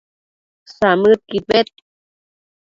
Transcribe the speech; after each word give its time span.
samëdquid 0.75 1.43
bed 1.49 1.67